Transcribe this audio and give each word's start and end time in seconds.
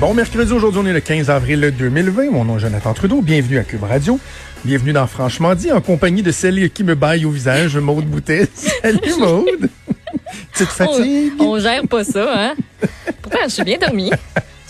Bon 0.00 0.12
mercredi, 0.12 0.52
aujourd'hui 0.52 0.80
on 0.84 0.86
est 0.86 0.92
le 0.92 1.00
15 1.00 1.30
avril 1.30 1.72
2020. 1.78 2.30
Mon 2.30 2.44
nom 2.44 2.56
est 2.56 2.60
Jonathan 2.60 2.92
Trudeau. 2.92 3.22
Bienvenue 3.22 3.58
à 3.58 3.64
Cube 3.64 3.84
Radio. 3.84 4.18
Bienvenue 4.64 4.92
dans 4.92 5.06
Franchement 5.06 5.54
dit 5.54 5.70
en 5.72 5.80
compagnie 5.80 6.22
de 6.22 6.30
celle 6.32 6.68
qui 6.70 6.84
me 6.84 6.94
baille 6.94 7.24
au 7.24 7.30
visage, 7.30 7.76
Maude 7.76 8.04
Boutet. 8.06 8.48
Salut 8.82 8.98
Maude. 9.18 9.68
Petite 10.52 10.68
fatigue. 10.68 11.32
On, 11.38 11.44
on 11.54 11.58
gère 11.58 11.86
pas 11.88 12.04
ça, 12.04 12.26
hein? 12.36 12.54
Pourtant, 13.22 13.38
je 13.44 13.50
suis 13.50 13.62
bien 13.64 13.78
dormi. 13.78 14.10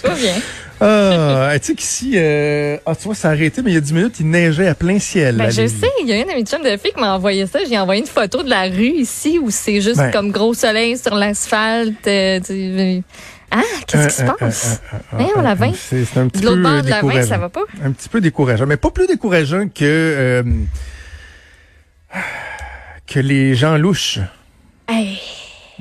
Tu 0.00 0.06
vas 0.06 0.14
bien. 0.14 0.34
Ah, 0.80 1.52
tu 1.58 1.66
sais 1.68 1.74
qu'ici, 1.74 2.12
euh, 2.16 2.76
ah, 2.84 2.94
tu 2.94 3.04
vois, 3.04 3.14
ça 3.14 3.28
a 3.28 3.32
arrêté, 3.32 3.62
mais 3.62 3.70
il 3.70 3.74
y 3.74 3.76
a 3.76 3.80
10 3.80 3.94
minutes, 3.94 4.16
il 4.20 4.28
neigeait 4.28 4.66
à 4.66 4.74
plein 4.74 4.98
ciel. 4.98 5.36
Ben, 5.36 5.48
je 5.50 5.62
Lévis. 5.62 5.78
sais, 5.80 5.88
il 6.02 6.08
y 6.08 6.12
a 6.12 6.16
une 6.36 6.46
chums 6.46 6.62
de 6.62 6.76
filles 6.76 6.92
qui 6.94 7.00
m'a 7.00 7.14
envoyé 7.14 7.46
ça. 7.46 7.60
J'ai 7.66 7.78
envoyé 7.78 8.00
une 8.02 8.06
photo 8.06 8.42
de 8.42 8.50
la 8.50 8.64
rue 8.64 8.88
ici 8.96 9.38
où 9.40 9.50
c'est 9.50 9.80
juste 9.80 9.96
Ben. 9.96 10.10
comme 10.10 10.30
gros 10.30 10.52
soleil 10.52 10.98
sur 10.98 11.14
l'asphalte. 11.14 12.06
euh, 12.06 12.40
tu- 12.44 13.02
Ah, 13.56 13.60
qu'est-ce 13.86 14.06
qui 14.08 14.14
se 14.14 14.22
Euh, 14.22 14.26
euh, 14.26 14.32
passe? 14.38 14.80
euh, 14.92 14.96
euh, 15.20 15.24
euh, 15.38 15.42
la 15.42 15.54
vin. 15.54 15.72
C'est 15.74 16.16
un 16.16 16.26
petit 16.28 16.42
De 16.42 16.48
peu 16.48 16.62
bord 16.62 16.82
de 16.82 16.90
la 16.90 17.02
vin, 17.02 17.22
ça 17.22 17.38
va 17.38 17.48
pas? 17.48 17.60
Un 17.84 17.92
petit 17.92 18.08
peu 18.08 18.20
décourageant, 18.20 18.66
mais 18.66 18.76
pas 18.76 18.90
plus 18.90 19.06
décourageant 19.06 19.68
que 19.68 19.82
euh, 19.84 20.42
que 23.06 23.20
les 23.20 23.54
gens 23.54 23.76
louches. 23.76 24.18
Hey. 24.88 25.18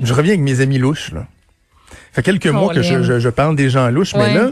Je 0.00 0.12
reviens 0.12 0.32
avec 0.34 0.40
mes 0.44 0.60
amis 0.60 0.78
louches. 0.78 1.12
Là. 1.12 1.26
Ça 2.12 2.22
fait 2.22 2.22
quelques 2.22 2.46
mois 2.46 2.72
que 2.72 2.82
je, 2.82 3.02
je, 3.02 3.18
je 3.18 3.28
parle 3.28 3.56
des 3.56 3.70
gens 3.70 3.88
louches, 3.90 4.14
Ouais. 4.14 4.28
mais 4.32 4.34
là, 4.34 4.50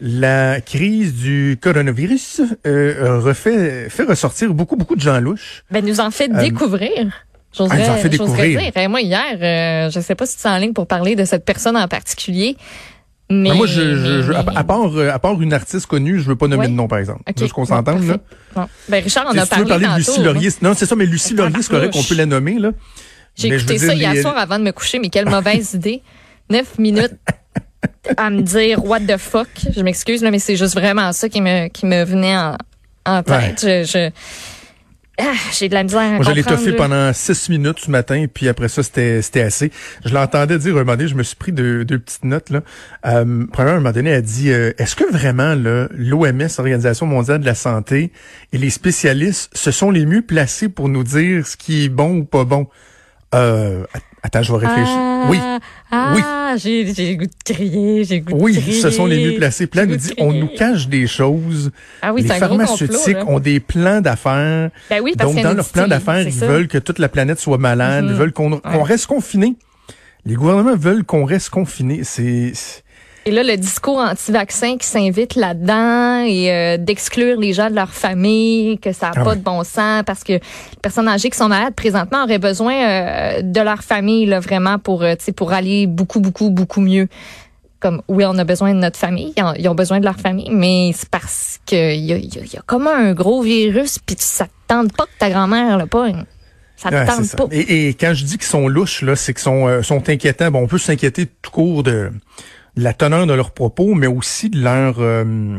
la 0.00 0.60
crise 0.60 1.14
du 1.14 1.58
coronavirus 1.60 2.42
euh, 2.66 3.18
refait 3.20 3.88
fait 3.90 4.04
ressortir 4.04 4.54
beaucoup, 4.54 4.76
beaucoup 4.76 4.94
de 4.96 5.00
gens 5.00 5.18
louches. 5.20 5.64
Ben, 5.70 5.84
nous 5.84 6.00
en 6.00 6.10
fait 6.10 6.30
Euh, 6.32 6.40
découvrir. 7.52 7.72
Ah, 7.90 7.96
fait 7.96 8.10
J'oserais 8.10 8.16
j'oserais 8.16 8.48
découvrir. 8.48 8.72
dire. 8.72 8.90
Moi, 8.90 9.00
hier, 9.02 9.22
euh, 9.40 9.90
je 9.90 10.00
sais 10.00 10.14
pas 10.14 10.26
si 10.26 10.36
tu 10.38 10.46
es 10.46 10.50
en 10.50 10.56
ligne 10.58 10.72
pour 10.72 10.86
parler 10.86 11.16
de 11.16 11.24
cette 11.24 11.44
personne 11.44 11.76
en 11.76 11.88
particulier. 11.88 12.56
Mais, 13.32 13.50
Ben, 13.50 13.54
moi, 13.56 13.66
je, 13.66 13.94
je, 13.96 14.22
je- 14.22 14.32
à, 14.32 14.42
mais- 14.42 14.64
part, 14.64 14.96
euh, 14.98 15.10
à 15.12 15.18
part 15.20 15.40
une 15.40 15.52
artiste 15.52 15.86
connue, 15.86 16.18
je 16.18 16.24
veux 16.26 16.34
pas 16.36 16.48
nommer 16.48 16.62
Ouais. 16.62 16.68
de 16.68 16.72
nom, 16.72 16.88
par 16.88 16.98
exemple. 16.98 17.22
Ok. 17.28 17.38
Juste 17.38 17.52
qu'on 17.52 17.64
s'entende, 17.64 18.04
là. 18.06 18.16
Bon. 18.56 18.66
Ben, 18.88 19.02
Richard 19.04 19.26
en 19.26 19.30
a 19.30 19.44
si 19.44 19.50
tu 19.50 19.58
veux 19.60 19.64
parlé 19.66 19.84
parler 19.86 20.00
de 20.02 20.06
tantôt. 20.06 20.18
Lucie 20.18 20.24
Laurier, 20.24 20.50
non, 20.62 20.72
c'est 20.74 20.86
ça, 20.86 20.96
mais 20.96 21.06
Lucie 21.06 21.34
Laurier, 21.34 21.62
c'est 21.62 21.70
correct 21.70 21.92
qu'on 21.92 22.02
peut 22.02 22.16
la 22.16 22.26
nommer, 22.26 22.58
là. 22.58 22.70
J'ai 23.36 23.48
Mais 23.50 23.56
écouté 23.56 23.78
ça 23.78 23.94
hier 23.94 24.12
les- 24.14 24.22
soir 24.22 24.36
avant 24.36 24.58
de 24.58 24.64
me 24.64 24.72
coucher, 24.72 24.98
mais 24.98 25.08
quelle 25.10 25.28
mauvaise 25.28 25.74
idée. 25.74 26.02
Neuf 26.50 26.76
minutes 26.78 27.14
à 28.16 28.28
me 28.30 28.42
dire 28.42 28.84
what 28.84 28.98
the 29.00 29.16
fuck. 29.16 29.46
Je 29.76 29.80
m'excuse, 29.82 30.22
là, 30.22 30.32
mais 30.32 30.40
c'est 30.40 30.56
juste 30.56 30.74
vraiment 30.74 31.12
ça 31.12 31.28
qui 31.28 31.40
me, 31.40 31.68
qui 31.68 31.86
me 31.86 32.02
venait 32.04 32.36
en, 32.36 32.56
en 33.06 33.22
tête. 33.22 33.60
Je, 33.62 33.84
je- 33.84 34.10
Ah, 35.22 35.34
j'ai 35.52 35.68
de 35.68 35.74
la 35.74 35.82
misère 35.82 36.00
à 36.00 36.10
Moi, 36.12 36.24
je 36.24 36.30
l'ai 36.30 36.42
toffé 36.42 36.72
pendant 36.72 37.12
six 37.12 37.48
minutes 37.48 37.80
ce 37.80 37.90
matin, 37.90 38.26
puis 38.32 38.48
après 38.48 38.68
ça, 38.68 38.82
c'était 38.82 39.22
c'était 39.22 39.42
assez. 39.42 39.70
Je 40.04 40.14
l'entendais 40.14 40.58
dire 40.58 40.74
un 40.76 40.80
moment 40.80 40.96
donné, 40.96 41.08
je 41.08 41.14
me 41.14 41.22
suis 41.22 41.36
pris 41.36 41.52
deux, 41.52 41.84
deux 41.84 41.98
petites 41.98 42.24
notes. 42.24 42.50
Là. 42.50 42.62
Euh, 43.06 43.46
premièrement, 43.52 43.76
à 43.76 43.76
un 43.76 43.80
moment 43.80 43.92
donné, 43.92 44.10
elle 44.10 44.22
dit, 44.22 44.50
euh, 44.50 44.72
est-ce 44.78 44.96
que 44.96 45.10
vraiment 45.12 45.54
l'OMS, 45.54 46.48
Organisation 46.58 47.06
mondiale 47.06 47.40
de 47.40 47.46
la 47.46 47.54
santé, 47.54 48.12
et 48.52 48.58
les 48.58 48.70
spécialistes, 48.70 49.50
ce 49.54 49.70
sont 49.70 49.90
les 49.90 50.06
mieux 50.06 50.22
placés 50.22 50.68
pour 50.68 50.88
nous 50.88 51.04
dire 51.04 51.46
ce 51.46 51.56
qui 51.56 51.84
est 51.84 51.88
bon 51.88 52.18
ou 52.18 52.24
pas 52.24 52.44
bon? 52.44 52.66
Euh, 53.34 53.84
attends, 54.22 54.42
je 54.42 54.52
vais 54.52 54.66
réfléchir. 54.66 54.96
Ah, 54.98 55.26
oui. 55.30 55.38
Ah, 55.92 56.54
j'ai 56.56 56.92
j'ai 56.94 57.12
le 57.12 57.16
goût 57.18 57.26
de 57.26 57.52
crier, 57.54 58.04
j'ai 58.04 58.20
goût 58.20 58.36
de 58.36 58.42
Oui, 58.42 58.56
crier. 58.60 58.80
ce 58.80 58.90
sont 58.90 59.06
les 59.06 59.24
mieux 59.24 59.36
placés. 59.38 59.68
J'ai 59.72 59.86
nous 59.86 59.96
dit, 59.96 60.12
on 60.18 60.32
nous 60.32 60.48
cache 60.48 60.88
des 60.88 61.06
choses. 61.06 61.70
Ah 62.02 62.12
oui, 62.12 62.22
les 62.22 62.28
c'est 62.28 62.34
un 62.34 62.38
gros 62.38 62.48
complot, 62.58 62.66
pharmaceutiques 62.66 63.28
ont 63.28 63.38
des 63.40 63.60
plans 63.60 64.00
d'affaires. 64.00 64.70
Ben 64.88 65.00
oui, 65.02 65.14
parce 65.16 65.32
Donc, 65.34 65.42
dans 65.44 65.52
leur 65.52 65.68
plan 65.68 65.86
d'affaires, 65.86 66.22
ils 66.26 66.32
ça. 66.32 66.46
veulent 66.46 66.68
que 66.68 66.78
toute 66.78 66.98
la 66.98 67.08
planète 67.08 67.38
soit 67.38 67.58
malade, 67.58 68.04
Mhm. 68.04 68.10
ils 68.10 68.16
veulent 68.16 68.32
qu'on 68.32 68.52
Ouais. 68.54 68.82
reste 68.82 69.06
confiné. 69.06 69.54
Les 70.26 70.34
gouvernements 70.34 70.76
veulent 70.76 71.04
qu'on 71.04 71.24
reste 71.24 71.50
confiné. 71.50 72.00
C'est- 72.04 72.52
Et 73.26 73.30
là, 73.30 73.42
le 73.42 73.56
discours 73.56 73.98
anti-vaccin 73.98 74.78
qui 74.78 74.86
s'invite 74.86 75.34
là-dedans 75.34 76.24
et 76.26 76.50
euh, 76.50 76.76
d'exclure 76.78 77.38
les 77.38 77.52
gens 77.52 77.68
de 77.68 77.74
leur 77.74 77.90
famille, 77.90 78.78
que 78.78 78.92
ça 78.92 79.06
n'a 79.08 79.12
Ah 79.16 79.24
pas 79.24 79.30
ouais. 79.30 79.36
de 79.36 79.42
bon 79.42 79.62
sens 79.62 80.02
parce 80.06 80.24
que 80.24 80.32
les 80.32 80.40
personnes 80.82 81.06
âgées 81.06 81.28
qui 81.28 81.36
sont 81.36 81.48
malades 81.48 81.74
présentement 81.74 82.24
auraient 82.24 82.38
besoin 82.38 82.74
euh, 82.74 83.42
de 83.42 83.60
leur 83.60 83.82
famille 83.82 84.24
là, 84.24 84.40
vraiment 84.40 84.78
pour, 84.78 85.02
euh, 85.02 85.14
tu 85.16 85.26
sais, 85.26 85.32
pour 85.32 85.52
aller 85.52 85.86
beaucoup, 85.86 86.20
beaucoup, 86.20 86.50
beaucoup 86.50 86.80
mieux. 86.80 87.08
Comme, 87.78 88.02
oui, 88.08 88.24
on 88.26 88.36
a 88.36 88.44
besoin 88.44 88.74
de 88.74 88.78
notre 88.78 88.98
famille, 88.98 89.32
ils 89.56 89.68
ont, 89.68 89.74
besoin 89.74 90.00
de 90.00 90.04
leur 90.04 90.16
famille, 90.16 90.50
mais 90.50 90.92
c'est 90.94 91.08
parce 91.08 91.60
qu'il 91.64 91.78
y 91.78 92.12
a, 92.12 92.18
y, 92.18 92.38
a, 92.38 92.44
y 92.44 92.56
a 92.58 92.62
comme 92.66 92.86
un 92.86 93.14
gros 93.14 93.40
virus, 93.40 93.98
puis 93.98 94.16
ça 94.18 94.44
te 94.44 94.50
tente 94.68 94.94
pas 94.94 95.04
que 95.04 95.18
ta 95.18 95.30
grand-mère 95.30 95.78
le 95.78 95.86
pogne. 95.86 96.24
Ça 96.76 96.90
ouais, 96.90 97.06
tente 97.06 97.24
ça. 97.24 97.36
pas. 97.36 97.44
Et, 97.50 97.88
et 97.88 97.94
quand 97.94 98.12
je 98.14 98.24
dis 98.24 98.36
qu'ils 98.36 98.46
sont 98.46 98.68
louches, 98.68 99.02
là, 99.02 99.16
c'est 99.16 99.32
qu'ils 99.34 99.42
sont, 99.42 99.66
euh, 99.66 99.82
sont 99.82 100.08
inquiétants. 100.08 100.50
Bon, 100.50 100.60
on 100.60 100.66
peut 100.66 100.78
s'inquiéter 100.78 101.26
tout 101.42 101.50
court 101.50 101.82
de 101.82 102.10
la 102.76 102.92
teneur 102.92 103.26
de 103.26 103.32
leurs 103.32 103.52
propos, 103.52 103.94
mais 103.94 104.06
aussi 104.06 104.50
de 104.50 104.60
leur 104.62 104.96
euh, 105.00 105.58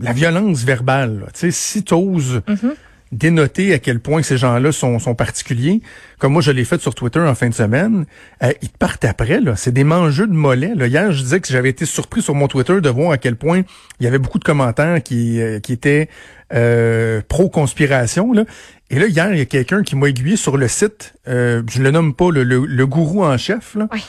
la 0.00 0.12
violence 0.12 0.64
verbale. 0.64 1.26
Tu 1.34 1.40
sais, 1.40 1.50
si 1.50 1.82
tu 1.84 1.94
oses 1.94 2.42
Mhm. 2.48 2.74
dénoter 3.12 3.74
à 3.74 3.78
quel 3.78 4.00
point 4.00 4.22
ces 4.22 4.38
gens-là 4.38 4.72
sont, 4.72 4.98
sont 4.98 5.14
particuliers, 5.14 5.82
comme 6.18 6.32
moi 6.32 6.40
je 6.40 6.50
l'ai 6.50 6.64
fait 6.64 6.80
sur 6.80 6.94
Twitter 6.94 7.20
en 7.20 7.34
fin 7.34 7.48
de 7.50 7.54
semaine, 7.54 8.06
euh, 8.42 8.52
ils 8.62 8.70
te 8.70 8.78
partent 8.78 9.04
après. 9.04 9.38
là. 9.40 9.54
C'est 9.54 9.70
des 9.72 9.84
mangeux 9.84 10.26
de 10.26 10.32
mollets. 10.32 10.74
Là. 10.74 10.86
Hier, 10.86 11.12
je 11.12 11.22
disais 11.22 11.38
que 11.40 11.48
j'avais 11.48 11.68
été 11.68 11.84
surpris 11.84 12.22
sur 12.22 12.34
mon 12.34 12.48
Twitter 12.48 12.80
de 12.80 12.88
voir 12.88 13.12
à 13.12 13.18
quel 13.18 13.36
point 13.36 13.62
il 14.00 14.04
y 14.04 14.06
avait 14.06 14.18
beaucoup 14.18 14.38
de 14.38 14.44
commentaires 14.44 15.02
qui, 15.02 15.40
euh, 15.42 15.60
qui 15.60 15.74
étaient 15.74 16.08
euh, 16.54 17.20
pro-conspiration. 17.28 18.32
Là. 18.32 18.44
Et 18.90 18.98
là, 18.98 19.06
hier, 19.06 19.30
il 19.32 19.38
y 19.38 19.42
a 19.42 19.46
quelqu'un 19.46 19.82
qui 19.82 19.94
m'a 19.96 20.08
aiguillé 20.08 20.36
sur 20.36 20.56
le 20.56 20.68
site, 20.68 21.14
euh, 21.28 21.62
je 21.70 21.82
le 21.82 21.90
nomme 21.90 22.14
pas, 22.14 22.30
le, 22.30 22.44
le, 22.44 22.64
le 22.64 22.86
gourou 22.86 23.24
en 23.24 23.36
chef. 23.38 23.74
Là. 23.74 23.88
Oui. 23.92 24.02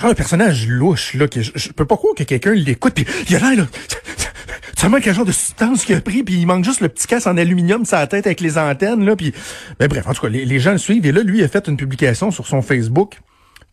Genre 0.00 0.10
un 0.10 0.14
personnage 0.14 0.66
louche, 0.66 1.14
là, 1.14 1.28
que 1.28 1.42
je, 1.42 1.52
je 1.54 1.68
peux 1.70 1.84
pas 1.84 1.96
croire 1.96 2.14
que 2.14 2.22
quelqu'un 2.24 2.52
l'écoute, 2.52 2.94
puis 2.94 3.04
il 3.28 3.36
a 3.36 3.38
l'air, 3.40 3.58
là, 3.58 3.66
tu 4.76 4.86
sais 4.86 5.00
quel 5.02 5.14
genre 5.14 5.24
de 5.26 5.32
substance 5.32 5.84
qu'il 5.84 5.94
a 5.96 6.00
pris, 6.00 6.22
puis 6.22 6.34
il 6.36 6.46
manque 6.46 6.64
juste 6.64 6.80
le 6.80 6.88
petit 6.88 7.06
casse 7.06 7.26
en 7.26 7.36
aluminium 7.36 7.84
sur 7.84 7.98
la 7.98 8.06
tête 8.06 8.26
avec 8.26 8.40
les 8.40 8.56
antennes, 8.58 9.04
là, 9.04 9.14
puis... 9.16 9.32
Ben 9.78 9.88
bref, 9.88 10.06
en 10.06 10.14
tout 10.14 10.22
cas, 10.22 10.28
les, 10.28 10.44
les 10.46 10.58
gens 10.58 10.72
le 10.72 10.78
suivent, 10.78 11.04
et 11.04 11.12
là, 11.12 11.22
lui, 11.22 11.38
il 11.38 11.44
a 11.44 11.48
fait 11.48 11.68
une 11.68 11.76
publication 11.76 12.30
sur 12.30 12.46
son 12.46 12.62
Facebook 12.62 13.18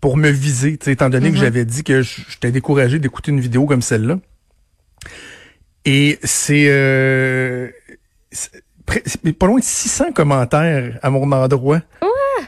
pour 0.02 0.18
me 0.18 0.30
viser, 0.30 0.78
étant 0.86 1.10
donné 1.10 1.30
que 1.32 1.36
Mhm. 1.36 1.42
j'avais 1.42 1.66
dit 1.66 1.84
que 1.84 2.02
j'étais 2.02 2.52
découragé 2.52 3.00
d'écouter 3.00 3.32
une 3.32 3.40
vidéo 3.40 3.66
comme 3.66 3.82
celle-là. 3.82 4.20
Et 5.86 6.20
c'est... 6.24 6.66
Euh, 6.70 7.70
pas 9.40 9.48
loin 9.48 9.60
de 9.60 9.64
600 9.64 10.12
commentaires 10.14 11.00
à 11.02 11.10
mon 11.10 11.32
endroit, 11.32 11.82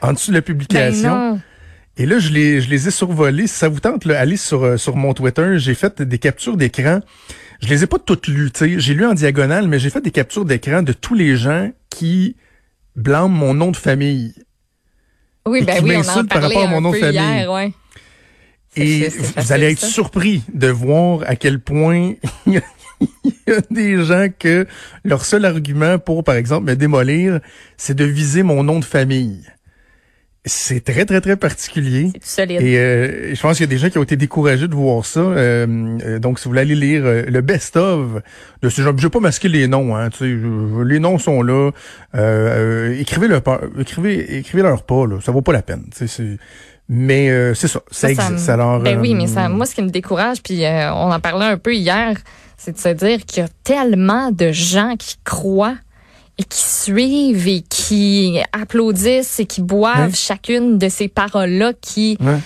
en 0.02 0.14
dessous 0.14 0.32
de 0.32 0.36
la 0.36 0.42
Ben 0.42 0.46
publication. 0.46 1.10
non. 1.34 1.42
Et 2.02 2.06
là, 2.06 2.18
je 2.18 2.30
les, 2.30 2.62
je 2.62 2.70
les 2.70 2.88
ai 2.88 2.92
survolés. 2.92 3.46
Si 3.46 3.56
ça 3.56 3.68
vous 3.70 3.82
tente, 3.82 4.06
là, 4.06 4.18
allez 4.20 4.38
sur, 4.38 4.64
euh, 4.64 4.78
sur 4.78 4.96
mon 4.96 5.14
Twitter. 5.14 5.56
J'ai 5.60 5.76
fait 5.76 6.02
des 6.02 6.18
captures 6.18 6.56
d'écran. 6.58 7.02
Je 7.62 7.68
les 7.68 7.84
ai 7.84 7.88
pas 7.88 8.00
toutes 8.00 8.28
lues, 8.28 8.52
tu 8.52 8.60
sais. 8.60 8.80
J'ai 8.80 8.94
lu 8.94 9.06
en 9.06 9.14
diagonale, 9.14 9.68
mais 9.68 9.80
j'ai 9.80 9.90
fait 9.90 10.00
des 10.02 10.12
captures 10.12 10.46
d'écran 10.46 10.82
de 10.82 10.94
tous 10.94 11.14
les 11.14 11.36
gens 11.36 11.70
qui 11.90 12.38
blâment 12.96 13.36
mon 13.38 13.54
nom 13.54 13.70
de 13.72 13.76
famille. 13.78 14.34
Oui, 15.46 15.60
Et 15.60 15.64
ben 15.66 15.78
qui 15.78 15.84
oui, 15.84 15.90
on 15.92 15.94
en 15.96 15.98
m'insulte 16.06 16.30
par 16.30 16.42
rapport 16.42 16.64
à 16.64 16.68
mon 16.68 16.80
nom 16.82 16.92
de 16.92 16.98
famille. 16.98 17.16
hier, 17.20 17.52
ouais. 17.52 17.74
C'est- 18.76 18.82
Et 18.82 19.10
vous 19.10 19.24
facile, 19.26 19.54
allez 19.54 19.72
être 19.72 19.80
ça. 19.80 19.88
surpris 19.88 20.44
de 20.54 20.68
voir 20.68 21.24
à 21.28 21.36
quel 21.36 21.60
point 21.60 22.14
il 22.46 22.54
y 23.48 23.52
a 23.52 23.62
des 23.72 24.04
gens 24.06 24.28
que 24.38 24.66
leur 25.04 25.26
seul 25.26 25.44
argument 25.44 25.98
pour, 26.00 26.24
par 26.24 26.36
exemple, 26.36 26.68
me 26.68 26.76
démolir, 26.76 27.40
c'est 27.78 27.96
de 27.96 28.06
viser 28.06 28.44
mon 28.44 28.64
nom 28.64 28.80
de 28.80 28.86
famille. 28.86 29.44
C'est 30.50 30.84
très, 30.84 31.06
très, 31.06 31.22
très 31.22 31.36
particulier. 31.38 32.12
C'est 32.22 32.42
solide. 32.42 32.62
Et 32.62 32.78
euh, 32.78 33.34
je 33.36 33.42
pense 33.42 33.58
qu'il 33.58 33.66
y 33.66 33.70
a 33.70 33.72
des 33.72 33.78
gens 33.78 33.90
qui 33.90 33.98
ont 33.98 34.04
été 34.04 34.16
découragés 34.16 34.68
de 34.68 34.74
voir 34.76 35.06
ça. 35.06 35.20
Euh, 35.20 35.98
euh, 36.06 36.20
donc, 36.20 36.40
si 36.40 36.46
vous 36.46 36.52
voulez 36.52 36.62
aller 36.62 36.76
lire 36.76 37.04
euh, 37.06 37.24
le 37.28 37.42
best-of 37.42 38.22
de 38.62 38.70
ce 38.70 38.82
genre, 38.82 38.94
je 38.98 39.04
vais 39.04 39.10
pas 39.10 39.20
masquer 39.20 39.48
les 39.48 39.68
noms, 39.68 39.96
hein, 39.96 40.10
tu 40.10 40.18
sais, 40.18 40.30
je- 40.30 40.82
les 40.84 41.00
noms 41.00 41.18
sont 41.20 41.42
là. 41.42 41.72
Euh, 42.16 42.98
écrivez 43.00 43.28
leur 43.28 43.42
pas, 43.42 43.62
écrivez, 43.80 44.38
écrivez 44.38 44.64
leur 44.64 44.84
pas, 44.84 45.06
là, 45.06 45.20
ça 45.24 45.32
vaut 45.32 45.42
pas 45.42 45.54
la 45.54 45.62
peine. 45.62 45.86
tu 45.92 46.00
sais, 46.00 46.08
c'est- 46.08 46.38
Mais 46.92 47.30
euh, 47.30 47.54
c'est 47.54 47.68
ça, 47.68 47.82
ça, 47.92 48.08
Ça, 48.10 48.16
ça 48.16 48.30
existe. 48.32 48.50
Alors, 48.50 48.80
ben 48.80 49.00
oui, 49.00 49.14
mais 49.14 49.28
ça, 49.28 49.48
moi, 49.48 49.68
ce 49.68 49.76
qui 49.76 49.84
me 49.84 49.90
décourage, 49.92 50.42
puis 50.42 50.66
euh, 50.66 50.92
on 50.94 51.12
en 51.12 51.20
parlait 51.20 51.46
un 51.46 51.58
peu 51.58 51.76
hier, 51.76 52.18
c'est 52.58 52.72
de 52.74 52.78
se 52.80 52.90
dire 52.90 53.24
qu'il 53.28 53.44
y 53.44 53.46
a 53.46 53.50
tellement 53.64 54.32
de 54.32 54.52
gens 54.52 54.96
qui 54.98 55.16
croient 55.24 55.76
et 56.40 56.44
qui 56.46 56.64
suivent 56.64 57.48
et 57.50 57.62
qui 57.62 58.40
applaudissent 58.54 59.40
et 59.42 59.46
qui 59.46 59.62
boivent 59.62 60.16
chacune 60.16 60.78
de 60.78 60.88
ces 60.88 61.10
paroles-là 61.10 61.74
qui, 61.82 62.18
ouais. 62.22 62.38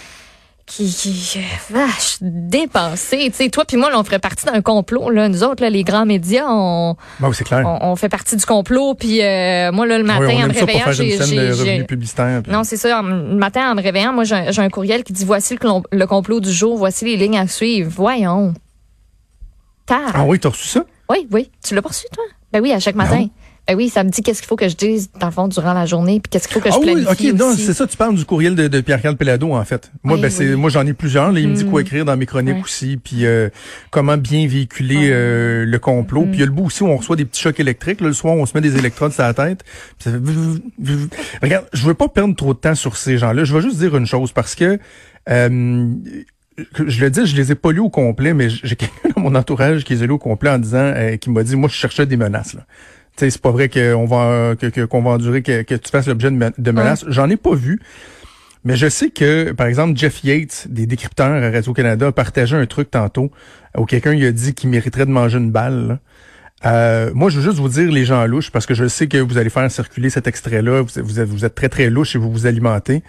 qui, 0.66 0.92
qui 0.92 1.38
euh, 1.38 1.42
vache, 1.70 2.18
dépassées. 2.22 3.30
Tu 3.30 3.34
sais, 3.36 3.50
toi 3.50 3.66
puis 3.66 3.78
moi, 3.78 3.92
là, 3.92 4.00
on 4.00 4.04
ferait 4.04 4.18
partie 4.18 4.46
d'un 4.48 4.62
complot. 4.64 5.12
Là. 5.12 5.30
Nous 5.30 5.44
autres, 5.44 5.62
là, 5.62 5.70
les 5.70 5.84
grands 5.84 6.08
médias, 6.08 6.46
on, 6.48 6.96
Ben 7.20 7.28
oui, 7.30 7.36
c'est 7.38 7.44
clair. 7.44 7.64
on, 7.68 7.92
on 7.92 7.96
fait 7.96 8.10
partie 8.10 8.36
du 8.36 8.44
complot. 8.46 8.96
Puis 8.96 9.22
euh, 9.22 9.72
moi, 9.72 9.86
là, 9.86 10.00
le 10.00 10.04
Oui, 10.04 10.08
matin, 10.08 10.34
on 10.40 10.44
en 10.44 10.48
me 10.48 10.54
réveillant, 10.54 10.92
j'ai... 10.92 11.84
puis- 11.86 12.52
Non, 12.52 12.64
c'est 12.64 12.78
ça. 12.78 13.00
Le 13.04 13.36
matin, 13.36 13.72
en 13.72 13.76
me 13.76 13.82
réveillant, 13.84 14.12
moi, 14.12 14.24
j'ai 14.24 14.60
un, 14.60 14.70
courriel 14.70 15.04
qui 15.04 15.14
dit 15.14 15.24
voici 15.24 15.56
le, 15.62 15.82
le 15.96 16.08
complot 16.08 16.40
du 16.40 16.52
jour, 16.52 16.78
voici 16.78 17.06
les 17.06 17.16
lignes 17.16 17.38
à 17.38 17.48
suivre. 17.48 17.92
Voyons. 17.96 18.56
Tard. 19.86 20.12
Ah 20.16 20.24
oui, 20.26 20.40
t'as 20.40 20.50
reçu 20.50 20.68
ça? 20.68 20.84
Oui, 21.12 21.28
oui. 21.32 21.52
Tu 21.64 21.76
l'as 21.76 21.82
pas 21.84 21.90
reçu, 21.90 22.08
toi? 22.12 22.24
Ben 22.52 22.60
oui, 22.60 22.72
à 22.72 22.80
chaque 22.80 22.96
matin. 22.96 23.20
Non. 23.20 23.30
Ben 23.68 23.78
oui, 23.78 23.88
ça 23.88 24.04
me 24.04 24.10
dit 24.10 24.22
qu'est-ce 24.22 24.42
qu'il 24.42 24.48
faut 24.50 24.58
que 24.58 24.68
je 24.68 24.76
dise, 24.76 25.10
dans 25.20 25.28
le 25.28 25.32
fond, 25.32 25.48
durant 25.48 25.74
la 25.74 25.86
journée, 25.86 26.20
puis 26.20 26.30
qu'est-ce 26.30 26.50
qu'il 26.50 26.56
faut 26.56 26.60
que 26.60 26.70
je 26.70 26.76
ah 26.76 26.82
planifie 26.82 27.28
oui, 27.28 27.32
ok, 27.32 27.40
non, 27.40 27.54
c'est 27.56 27.74
ça, 27.74 27.88
tu 27.88 27.96
parles 27.96 28.16
du 28.16 28.26
courriel 28.26 28.56
de, 28.56 28.68
de 28.68 28.82
Pierre-Carl 28.82 29.16
Pelado, 29.16 29.54
en 29.54 29.64
fait. 29.64 29.90
Moi, 30.04 30.16
Oui, 30.16 30.22
ben, 30.22 30.30
c'est, 30.30 30.50
oui. 30.50 30.56
moi, 30.58 30.70
j'en 30.70 30.86
ai 30.86 30.92
plusieurs, 30.92 31.32
là. 31.32 31.40
Il 31.40 31.48
me 31.48 31.56
dit 31.56 31.66
quoi 31.66 31.80
Mm. 31.82 31.86
écrire 31.86 32.06
dans 32.06 32.18
mes 32.18 32.26
chroniques 32.26 32.62
aussi, 32.64 32.98
puis 32.98 33.26
euh, 33.26 33.50
comment 33.90 34.18
bien 34.18 34.48
véhiculer 34.48 35.10
euh, 35.12 35.66
le 35.66 35.80
complot. 35.80 36.26
Mm. 36.26 36.28
Puis 36.32 36.38
il 36.38 36.40
y 36.42 36.44
a 36.44 36.46
le 36.46 36.52
bout 36.52 36.66
aussi 36.66 36.84
où 36.84 36.88
on 36.88 36.98
reçoit 36.98 37.16
des 37.16 37.24
petits 37.26 37.42
chocs 37.42 37.60
électriques, 37.60 38.02
là, 38.02 38.08
le 38.08 38.14
soir, 38.14 38.34
on 38.36 38.46
se 38.46 38.52
met 38.54 38.62
des 38.62 38.76
électrodes 38.78 39.14
sur 39.14 39.24
la 39.24 39.34
tête. 39.34 39.64
puis 39.98 40.10
ça 40.10 40.12
fait. 40.12 41.40
Regarde, 41.42 41.66
je 41.72 41.86
veux 41.86 41.94
pas 41.94 42.10
perdre 42.10 42.36
trop 42.36 42.54
de 42.54 42.60
temps 42.60 42.76
sur 42.76 42.98
ces 42.98 43.18
gens-là. 43.18 43.46
Je 43.46 43.56
vais 43.56 43.62
juste 43.62 43.78
dire 43.78 43.96
une 43.96 44.06
chose, 44.06 44.34
parce 44.34 44.56
que 44.56 44.78
euh, 45.30 45.88
que 46.76 46.88
je 46.90 47.02
le 47.02 47.10
dis, 47.10 47.26
je 47.26 47.36
les 47.36 47.52
ai 47.52 47.56
pas 47.56 47.72
lus 47.72 47.80
au 47.80 47.90
complet, 47.90 48.34
mais 48.34 48.50
j'ai 48.50 48.76
quelqu'un 48.76 49.10
dans 49.16 49.22
mon 49.22 49.36
entourage 49.36 49.84
qui 49.84 49.94
les 49.94 50.04
a 50.04 50.06
lus 50.06 50.12
au 50.14 50.18
complet 50.20 50.50
en 50.50 50.60
disant, 50.60 50.78
euh, 50.96 51.16
qui 51.18 51.30
m'a 51.30 51.44
dit, 51.44 51.56
moi, 51.56 51.70
je 51.70 51.76
cherchais 51.76 52.06
des 52.06 52.18
menaces. 52.18 52.54
Là. 52.54 52.66
Tu 53.16 53.26
sais, 53.26 53.30
c'est 53.30 53.42
pas 53.42 53.52
vrai 53.52 53.70
qu'on 53.70 54.06
va 54.06 54.56
que, 54.56 54.68
que- 54.68 54.86
qu'on 54.86 55.02
va 55.04 55.12
endurer 55.12 55.42
que, 55.44 55.62
que 55.62 55.76
tu 55.76 55.90
fasses 55.92 56.08
l'objet 56.08 56.32
de, 56.32 56.36
me- 56.36 56.52
de 56.58 56.72
menaces. 56.72 57.06
J'en 57.08 57.30
ai 57.30 57.38
pas 57.38 57.54
vu. 57.56 57.80
Mais 58.66 58.76
je 58.78 58.88
sais 58.90 59.10
que, 59.10 59.52
par 59.52 59.68
exemple, 59.68 59.98
Jeff 60.00 60.24
Yates, 60.24 60.68
des 60.70 60.86
décrypteurs 60.86 61.28
à 61.32 61.52
Radio-Canada, 61.52 62.08
a 62.08 62.12
partagé 62.12 62.56
un 62.56 62.66
truc 62.66 62.90
tantôt 62.90 63.30
où 63.78 63.86
quelqu'un 63.86 64.14
lui 64.14 64.26
a 64.26 64.32
dit 64.32 64.54
qu'il 64.54 64.70
mériterait 64.70 65.06
de 65.06 65.12
manger 65.12 65.38
une 65.38 65.52
balle. 65.52 65.88
là. 65.88 66.00
Euh, 66.66 67.12
moi, 67.14 67.30
je 67.30 67.40
veux 67.40 67.44
juste 67.44 67.58
vous 67.60 67.68
dire, 67.68 67.92
les 67.92 68.06
gens 68.06 68.26
louches, 68.26 68.50
parce 68.52 68.66
que 68.66 68.74
je 68.74 68.88
sais 68.88 69.08
que 69.08 69.18
vous 69.18 69.38
allez 69.38 69.50
faire 69.50 69.70
circuler 69.70 70.10
cet 70.10 70.28
extrait-là. 70.28 70.82
Vous, 70.82 70.88
vous 71.04 71.20
êtes, 71.20 71.28
vous 71.28 71.44
êtes 71.44 71.56
très, 71.56 71.68
très 71.68 71.90
louche 71.90 72.16
et 72.16 72.20
vous 72.20 72.32
vous 72.32 72.46
alimentez. 72.48 73.04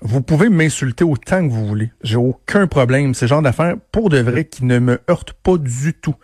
Vous 0.00 0.22
pouvez 0.22 0.48
m'insulter 0.48 1.04
autant 1.04 1.46
que 1.46 1.52
vous 1.52 1.66
voulez. 1.66 1.90
J'ai 2.02 2.16
aucun 2.16 2.66
problème. 2.66 3.12
C'est 3.12 3.26
le 3.26 3.30
genre 3.30 3.42
d'affaires, 3.42 3.74
pour 3.92 4.08
de 4.08 4.18
vrai, 4.20 4.46
qui 4.46 4.64
ne 4.64 4.78
me 4.78 4.98
heurte 5.10 5.34
pas 5.34 5.58
du 5.58 5.92
tout. 5.92 6.14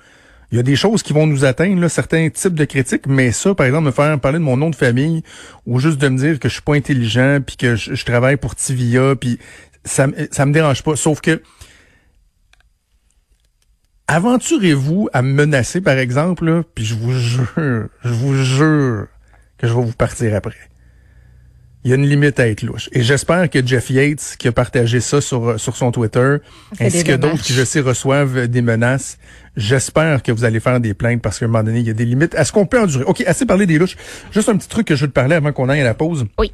Il 0.54 0.58
y 0.58 0.60
a 0.60 0.62
des 0.62 0.76
choses 0.76 1.02
qui 1.02 1.12
vont 1.12 1.26
nous 1.26 1.44
atteindre, 1.44 1.80
là, 1.80 1.88
certains 1.88 2.30
types 2.30 2.54
de 2.54 2.64
critiques, 2.64 3.08
mais 3.08 3.32
ça, 3.32 3.56
par 3.56 3.66
exemple, 3.66 3.86
me 3.86 3.90
faire 3.90 4.20
parler 4.20 4.38
de 4.38 4.44
mon 4.44 4.56
nom 4.56 4.70
de 4.70 4.76
famille 4.76 5.24
ou 5.66 5.80
juste 5.80 5.98
de 5.98 6.06
me 6.06 6.16
dire 6.16 6.38
que 6.38 6.48
je 6.48 6.52
suis 6.52 6.62
pas 6.62 6.76
intelligent 6.76 7.40
puis 7.44 7.56
que 7.56 7.74
je, 7.74 8.04
travaille 8.04 8.36
pour 8.36 8.54
Tivia 8.54 9.16
puis 9.16 9.40
ça, 9.84 10.06
ça 10.30 10.46
me 10.46 10.52
dérange 10.52 10.84
pas. 10.84 10.94
Sauf 10.94 11.20
que 11.20 11.42
aventurez-vous 14.06 15.08
à 15.12 15.22
me 15.22 15.32
menacer, 15.32 15.80
par 15.80 15.98
exemple, 15.98 16.62
puis 16.72 16.84
je 16.84 16.94
vous 16.94 17.18
jure, 17.18 17.88
je 18.04 18.12
vous 18.12 18.36
jure 18.36 19.08
que 19.58 19.66
je 19.66 19.74
vais 19.74 19.82
vous 19.82 19.92
partir 19.92 20.36
après. 20.36 20.54
Il 21.84 21.90
y 21.90 21.92
a 21.92 21.96
une 21.96 22.08
limite 22.08 22.40
à 22.40 22.48
être 22.48 22.62
louche. 22.62 22.88
Et 22.92 23.02
j'espère 23.02 23.50
que 23.50 23.64
Jeff 23.64 23.90
Yates, 23.90 24.36
qui 24.38 24.48
a 24.48 24.52
partagé 24.52 25.00
ça 25.00 25.20
sur, 25.20 25.60
sur 25.60 25.76
son 25.76 25.92
Twitter, 25.92 26.38
ainsi 26.80 27.04
que 27.04 27.12
d'autres 27.12 27.42
qui, 27.42 27.52
je 27.52 27.62
sais, 27.62 27.80
reçoivent 27.80 28.48
des 28.48 28.62
menaces, 28.62 29.18
j'espère 29.56 30.22
que 30.22 30.32
vous 30.32 30.44
allez 30.44 30.60
faire 30.60 30.80
des 30.80 30.94
plaintes 30.94 31.20
parce 31.20 31.38
qu'à 31.38 31.44
un 31.44 31.48
moment 31.48 31.62
donné, 31.62 31.80
il 31.80 31.86
y 31.86 31.90
a 31.90 31.94
des 31.94 32.06
limites. 32.06 32.34
Est-ce 32.34 32.52
qu'on 32.52 32.66
peut 32.66 32.80
endurer? 32.80 33.04
OK, 33.04 33.22
assez 33.26 33.44
parlé 33.44 33.66
des 33.66 33.78
louches. 33.78 33.96
Juste 34.32 34.48
un 34.48 34.56
petit 34.56 34.68
truc 34.68 34.86
que 34.86 34.96
je 34.96 35.02
veux 35.02 35.08
te 35.08 35.12
parler 35.12 35.36
avant 35.36 35.52
qu'on 35.52 35.68
aille 35.68 35.82
à 35.82 35.84
la 35.84 35.94
pause. 35.94 36.24
Oui. 36.38 36.52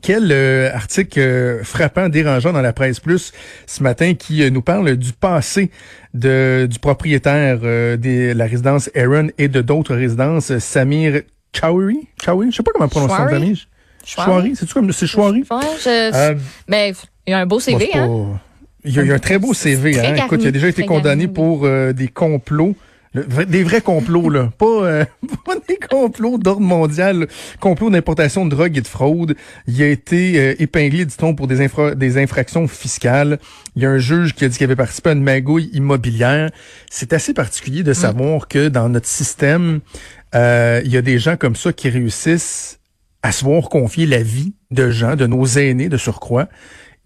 Quel 0.00 0.32
euh, 0.32 0.74
article 0.74 1.20
euh, 1.20 1.64
frappant, 1.64 2.08
dérangeant 2.08 2.52
dans 2.52 2.62
la 2.62 2.72
presse 2.72 2.98
plus 2.98 3.32
ce 3.66 3.82
matin 3.82 4.14
qui 4.14 4.42
euh, 4.42 4.50
nous 4.50 4.62
parle 4.62 4.96
du 4.96 5.12
passé 5.12 5.70
de 6.14 6.66
du 6.68 6.78
propriétaire 6.78 7.60
euh, 7.62 7.96
de 7.96 8.32
la 8.32 8.46
résidence 8.46 8.90
Aaron 8.96 9.28
et 9.38 9.48
de 9.48 9.60
d'autres 9.60 9.94
résidences, 9.94 10.50
euh, 10.50 10.58
Samir 10.58 11.22
Chowri. 11.54 12.08
Chowri, 12.24 12.50
je 12.50 12.56
sais 12.56 12.62
pas 12.62 12.72
comment 12.72 12.88
prononcer 12.88 13.14
son 13.16 13.28
famille. 13.28 13.62
Chouari? 14.04 14.26
Chouari, 14.30 14.52
c'est 14.56 14.66
tu 14.66 14.74
comme 14.74 14.92
c'est 14.92 15.06
Chouari. 15.06 15.44
Ouais, 15.50 15.56
je- 15.82 16.14
Euh, 16.14 16.34
Mais 16.68 16.92
il 17.26 17.30
y 17.30 17.34
a 17.34 17.38
un 17.40 17.46
beau 17.46 17.60
CV, 17.60 17.90
hein? 17.94 18.38
Il 18.84 18.92
y, 18.94 18.98
a, 18.98 19.02
il 19.02 19.08
y 19.08 19.12
a 19.12 19.14
un 19.14 19.18
très 19.20 19.38
beau 19.38 19.54
CV. 19.54 19.98
Hein? 19.98 20.02
garni, 20.02 20.20
Écoute, 20.26 20.40
il 20.42 20.48
a 20.48 20.50
déjà 20.50 20.68
été 20.68 20.84
condamné 20.86 21.24
garni, 21.24 21.28
pour 21.34 21.64
euh, 21.66 21.92
des 21.92 22.08
complots. 22.08 22.74
Le- 23.14 23.44
des 23.44 23.62
vrais 23.62 23.82
complots, 23.82 24.28
là. 24.30 24.50
Pas, 24.58 24.64
euh, 24.66 25.04
pas 25.44 25.54
des 25.68 25.76
complots 25.76 26.38
d'ordre 26.38 26.62
mondial. 26.62 27.28
Complots 27.60 27.90
d'importation 27.90 28.44
de 28.46 28.50
drogue 28.50 28.76
et 28.76 28.80
de 28.80 28.88
fraude. 28.88 29.36
Il 29.68 29.80
a 29.82 29.86
été 29.86 30.40
euh, 30.40 30.54
épinglé, 30.58 31.04
dit-on, 31.04 31.34
pour 31.34 31.46
des, 31.46 31.60
infra- 31.60 31.94
des 31.94 32.16
infractions 32.20 32.66
fiscales. 32.66 33.38
Il 33.76 33.82
y 33.82 33.86
a 33.86 33.90
un 33.90 33.98
juge 33.98 34.34
qui 34.34 34.44
a 34.46 34.48
dit 34.48 34.56
qu'il 34.56 34.64
avait 34.64 34.74
participé 34.76 35.10
à 35.10 35.12
une 35.12 35.22
magouille 35.22 35.70
immobilière. 35.74 36.50
C'est 36.90 37.12
assez 37.12 37.34
particulier 37.34 37.82
de 37.84 37.92
savoir 37.92 38.48
que 38.48 38.66
dans 38.68 38.88
notre 38.88 39.06
système, 39.08 39.80
euh, 40.34 40.80
il 40.84 40.90
y 40.90 40.96
a 40.96 41.02
des 41.02 41.18
gens 41.20 41.36
comme 41.36 41.54
ça 41.54 41.72
qui 41.72 41.88
réussissent 41.90 42.78
à 43.22 43.32
se 43.32 43.44
voir 43.44 43.68
confier 43.68 44.06
la 44.06 44.22
vie 44.22 44.54
de 44.70 44.90
gens, 44.90 45.16
de 45.16 45.26
nos 45.26 45.44
aînés 45.44 45.88
de 45.88 45.96
surcroît, 45.96 46.48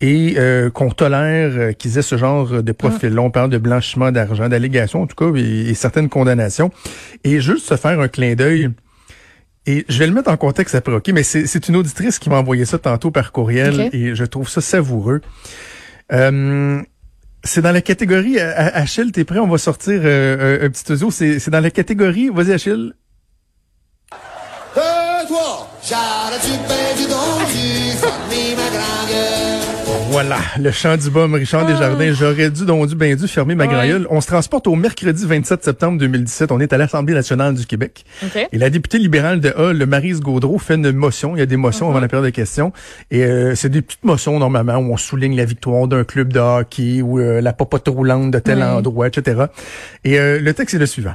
et 0.00 0.34
euh, 0.36 0.68
qu'on 0.70 0.90
tolère 0.90 1.52
euh, 1.56 1.72
qu'ils 1.72 1.96
aient 1.96 2.02
ce 2.02 2.18
genre 2.18 2.62
de 2.62 2.72
profil-là. 2.72 3.22
On 3.22 3.30
parle 3.30 3.50
de 3.50 3.58
blanchiment 3.58 4.12
d'argent, 4.12 4.48
d'allégations 4.48 5.02
en 5.02 5.06
tout 5.06 5.16
cas, 5.16 5.38
et, 5.38 5.70
et 5.70 5.74
certaines 5.74 6.08
condamnations. 6.08 6.70
Et 7.24 7.40
juste 7.40 7.66
se 7.66 7.76
faire 7.76 7.98
un 8.00 8.08
clin 8.08 8.34
d'œil. 8.34 8.70
Et 9.68 9.84
je 9.88 9.98
vais 9.98 10.06
le 10.06 10.12
mettre 10.12 10.30
en 10.30 10.36
contexte 10.36 10.74
après, 10.74 10.92
OK? 10.92 11.08
Mais 11.12 11.22
c'est 11.22 11.46
c'est 11.46 11.68
une 11.68 11.76
auditrice 11.76 12.18
qui 12.18 12.30
m'a 12.30 12.36
envoyé 12.36 12.64
ça 12.64 12.78
tantôt 12.78 13.10
par 13.10 13.32
courriel 13.32 13.88
et 13.92 14.14
je 14.14 14.24
trouve 14.24 14.48
ça 14.48 14.60
savoureux. 14.60 15.22
Euh, 16.12 16.80
c'est 17.42 17.62
dans 17.62 17.72
la 17.72 17.80
catégorie, 17.80 18.38
Achille, 18.38 19.10
t'es 19.12 19.24
prêt? 19.24 19.38
On 19.40 19.48
va 19.48 19.58
sortir 19.58 20.00
euh, 20.04 20.60
un, 20.60 20.66
un 20.66 20.70
petit 20.70 20.92
audio. 20.92 21.10
C'est 21.10 21.40
c'est 21.40 21.50
dans 21.50 21.60
la 21.60 21.70
catégorie, 21.70 22.28
vas-y 22.28 22.52
Achille. 22.52 22.92
Deux, 24.12 24.82
trois, 24.82 24.82
j'arrête 24.82 24.84
du 24.84 24.84
pain 24.84 24.84
du 24.84 24.84
don 24.84 24.84
du 24.84 24.84
famille 24.84 25.15
ma 25.15 25.15
Voilà, 30.10 30.36
le 30.58 30.70
chant 30.70 30.96
du 30.96 31.10
baume, 31.10 31.34
Richard 31.34 31.64
Ah. 31.66 31.72
Desjardins. 31.72 32.12
J'aurais 32.12 32.50
dû, 32.50 32.64
donc 32.64 32.86
dû, 32.88 32.94
bien 32.94 33.14
dû 33.16 33.26
fermer 33.28 33.54
ma 33.54 33.64
Ouais. 33.64 33.70
grailleule. 33.70 34.06
On 34.10 34.20
se 34.20 34.26
transporte 34.28 34.66
au 34.66 34.74
mercredi 34.76 35.26
27 35.26 35.64
septembre 35.64 35.98
2017. 35.98 36.52
On 36.52 36.60
est 36.60 36.72
à 36.72 36.78
l'Assemblée 36.78 37.12
nationale 37.14 37.54
du 37.54 37.66
Québec. 37.66 38.04
Et 38.52 38.58
la 38.58 38.70
députée 38.70 38.98
libérale 38.98 39.40
de 39.40 39.52
Hull, 39.58 39.84
Marise 39.86 40.20
Gaudreau, 40.20 40.58
fait 40.58 40.74
une 40.76 40.92
motion. 40.92 41.36
Il 41.36 41.40
y 41.40 41.42
a 41.42 41.46
des 41.46 41.56
motions 41.56 41.86
Uh-huh. 41.86 41.90
avant 41.90 42.00
la 42.00 42.08
période 42.08 42.24
de 42.26 42.30
questions. 42.30 42.72
Et 43.10 43.24
euh, 43.24 43.54
c'est 43.54 43.68
des 43.68 43.82
petites 43.82 44.04
motions, 44.04 44.38
normalement, 44.38 44.76
où 44.76 44.92
on 44.92 44.96
souligne 44.96 45.36
la 45.36 45.44
victoire 45.44 45.86
d'un 45.88 46.04
club 46.04 46.32
de 46.32 46.38
hockey 46.40 47.02
ou 47.02 47.18
euh, 47.18 47.40
la 47.40 47.52
popote 47.52 47.88
roulante 47.88 48.30
de 48.30 48.38
tel 48.38 48.62
endroit, 48.62 49.08
etc. 49.08 49.46
Et 50.04 50.18
euh, 50.18 50.40
le 50.40 50.54
texte 50.54 50.74
est 50.74 50.78
le 50.78 50.86
suivant. 50.86 51.14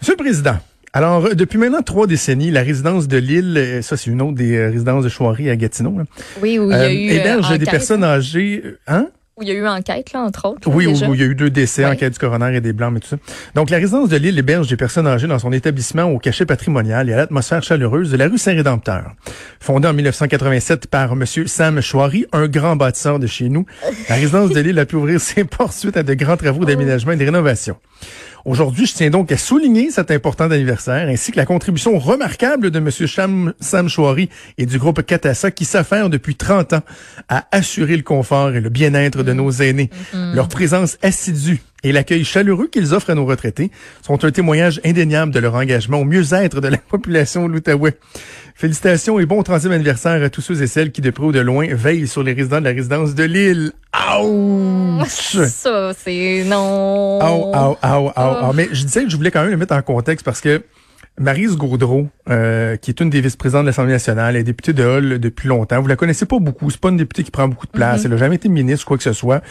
Monsieur 0.00 0.14
le 0.14 0.22
Président, 0.22 0.56
alors, 0.92 1.26
euh, 1.26 1.34
depuis 1.34 1.58
maintenant 1.58 1.82
trois 1.82 2.06
décennies, 2.06 2.50
la 2.50 2.62
résidence 2.62 3.06
de 3.08 3.16
Lille, 3.16 3.54
euh, 3.56 3.82
ça 3.82 3.96
c'est 3.96 4.10
une 4.10 4.20
autre 4.22 4.34
des 4.34 4.56
euh, 4.56 4.70
résidences 4.70 5.04
de 5.04 5.08
Chouari 5.08 5.48
à 5.48 5.56
Gatineau, 5.56 5.96
là, 5.98 6.04
Oui, 6.42 6.58
où 6.58 6.70
il 6.70 6.76
y 6.76 6.80
euh, 6.80 6.86
a 6.86 6.92
eu. 6.92 7.10
héberge 7.10 7.58
des 7.58 7.64
personnes 7.66 8.02
hein, 8.04 8.08
âgées. 8.14 8.62
Hein? 8.88 9.06
Où 9.36 9.42
il 9.42 9.48
y 9.48 9.52
a 9.52 9.54
eu 9.54 9.66
enquête, 9.66 10.12
là, 10.12 10.20
entre 10.20 10.48
autres. 10.48 10.68
là, 10.68 10.74
Oui, 10.76 10.86
où, 10.86 11.14
il 11.14 11.20
y 11.20 11.22
a 11.22 11.26
eu 11.26 11.34
deux 11.34 11.48
décès, 11.48 11.84
Ouais. 11.84 11.92
enquête 11.92 12.12
du 12.12 12.18
coroner 12.18 12.54
et 12.56 12.60
des 12.60 12.74
blancs, 12.74 12.92
mais 12.92 13.00
tout 13.00 13.08
ça. 13.08 13.16
Donc, 13.54 13.70
la 13.70 13.78
résidence 13.78 14.10
de 14.10 14.16
Lille 14.18 14.38
héberge 14.38 14.68
des 14.68 14.76
personnes 14.76 15.06
âgées 15.06 15.28
dans 15.28 15.38
son 15.38 15.50
établissement 15.52 16.04
au 16.04 16.18
cachet 16.18 16.44
patrimonial 16.44 17.08
et 17.08 17.14
à 17.14 17.16
l'atmosphère 17.16 17.62
chaleureuse 17.62 18.10
de 18.10 18.18
la 18.18 18.28
rue 18.28 18.36
Saint-Rédempteur. 18.36 19.12
Fondée 19.58 19.88
en 19.88 19.94
1987 19.94 20.88
par 20.88 21.12
M. 21.12 21.24
Sam 21.46 21.80
Chouari, 21.80 22.26
un 22.32 22.48
grand 22.48 22.76
bâtisseur 22.76 23.18
de 23.18 23.26
chez 23.26 23.48
nous, 23.48 23.64
la 24.10 24.16
résidence 24.16 24.50
de 24.50 24.60
Lille 24.60 24.78
a 24.78 24.84
pu 24.84 24.96
ouvrir 24.96 25.20
ses 25.22 25.44
portes 25.44 25.72
suite 25.72 25.96
à 25.96 26.02
de 26.02 26.12
grands 26.12 26.36
travaux 26.36 26.66
d'aménagement 26.66 27.12
et 27.12 27.16
de 27.16 27.24
rénovation. 27.24 27.76
Aujourd'hui, 28.44 28.86
je 28.86 28.94
tiens 28.94 29.10
donc 29.10 29.30
à 29.32 29.36
souligner 29.36 29.90
cet 29.90 30.10
important 30.10 30.50
anniversaire 30.50 31.08
ainsi 31.08 31.30
que 31.32 31.36
la 31.36 31.46
contribution 31.46 31.98
remarquable 31.98 32.70
de 32.70 32.78
M. 32.78 32.90
Cham- 33.06 33.52
Sam 33.60 33.88
Chouari 33.88 34.28
et 34.58 34.66
du 34.66 34.78
groupe 34.78 35.02
Catassa 35.02 35.50
qui 35.50 35.64
s'affaire 35.64 36.08
depuis 36.10 36.36
30 36.36 36.72
ans 36.74 36.82
à 37.28 37.46
assurer 37.52 37.96
le 37.96 38.02
confort 38.02 38.50
et 38.54 38.60
le 38.60 38.68
bien-être 38.70 39.22
de 39.22 39.32
nos 39.32 39.50
aînés. 39.50 39.90
Leur 40.34 40.48
présence 40.48 40.96
assidue 41.02 41.60
et 41.82 41.92
l'accueil 41.92 42.24
chaleureux 42.24 42.68
qu'ils 42.68 42.94
offrent 42.94 43.10
à 43.10 43.14
nos 43.14 43.26
retraités 43.26 43.70
sont 44.02 44.24
un 44.24 44.30
témoignage 44.30 44.80
indéniable 44.84 45.32
de 45.32 45.38
leur 45.38 45.54
engagement 45.54 45.98
au 45.98 46.04
mieux-être 46.04 46.60
de 46.60 46.68
la 46.68 46.76
population 46.90 47.48
de 47.48 47.52
l'Outaouais. 47.54 47.96
Félicitations 48.54 49.18
et 49.18 49.26
bon 49.26 49.40
30e 49.40 49.70
anniversaire 49.70 50.22
à 50.22 50.28
tous 50.28 50.42
ceux 50.42 50.62
et 50.62 50.66
celles 50.66 50.92
qui, 50.92 51.00
de 51.00 51.10
près 51.10 51.24
ou 51.24 51.32
de 51.32 51.40
loin, 51.40 51.66
veillent 51.72 52.06
sur 52.06 52.22
les 52.22 52.34
résidents 52.34 52.60
de 52.60 52.66
la 52.66 52.72
résidence 52.72 53.14
de 53.14 53.24
Lille. 53.24 53.72
Ouch! 54.22 55.38
Ça, 55.48 55.92
c'est 55.96 56.44
non. 56.44 57.18
Au, 57.20 57.54
au, 57.54 57.78
au, 57.82 58.10
au, 58.16 58.48
au. 58.48 58.52
Mais 58.52 58.68
je 58.72 58.84
disais 58.84 59.04
que 59.04 59.10
je 59.10 59.16
voulais 59.16 59.30
quand 59.30 59.42
même 59.42 59.50
le 59.50 59.56
mettre 59.56 59.74
en 59.74 59.82
contexte 59.82 60.24
parce 60.24 60.42
que 60.42 60.62
Marise 61.18 61.56
Gaudreau, 61.56 62.08
euh, 62.28 62.76
qui 62.76 62.90
est 62.90 63.00
une 63.00 63.10
des 63.10 63.20
vice-présidentes 63.20 63.62
de 63.62 63.66
l'Assemblée 63.66 63.92
nationale, 63.92 64.36
est 64.36 64.42
députée 64.42 64.72
de 64.72 64.82
Hull 64.82 65.18
depuis 65.18 65.48
longtemps. 65.48 65.80
Vous 65.82 65.88
la 65.88 65.96
connaissez 65.96 66.24
pas 66.24 66.38
beaucoup. 66.38 66.70
C'est 66.70 66.80
pas 66.80 66.88
une 66.88 66.96
députée 66.96 67.24
qui 67.24 67.30
prend 67.30 67.46
beaucoup 67.46 67.66
de 67.66 67.72
place. 67.72 68.04
Elle 68.04 68.12
a 68.14 68.16
jamais 68.16 68.36
été 68.36 68.48
ministre 68.48 68.86
ou 68.86 68.88
quoi 68.88 68.96
que 68.96 69.02
ce 69.02 69.12
soit. 69.12 69.42